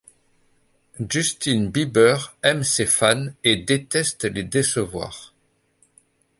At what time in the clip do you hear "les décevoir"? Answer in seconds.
4.25-5.31